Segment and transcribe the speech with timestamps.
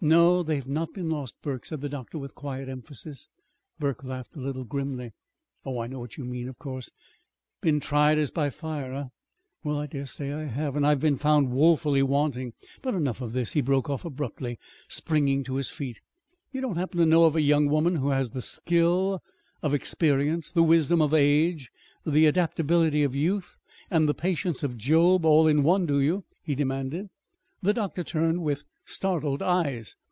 [0.00, 3.28] "No, they've not been lost, Burke," said the doctor, with quiet emphasis.
[3.80, 5.10] Burke laughed a little grimly.
[5.66, 6.92] "Oh, I know what you mean, of course.
[7.56, 9.04] I've been 'tried as by fire' eh?
[9.64, 12.52] Well, I dare say I have and I've been found woefully wanting.
[12.80, 15.98] But enough of this!" he broke off abruptly, springing to his feet.
[16.52, 19.20] "You don't happen to know of a young woman who has the skill
[19.64, 21.72] of experience, the wisdom of age,
[22.06, 23.58] the adaptability of youth,
[23.90, 27.08] and the patience of Job all in one, do you?" he demanded.
[27.60, 29.96] The doctor turned with startled eyes.